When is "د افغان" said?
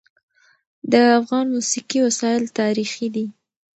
0.91-1.45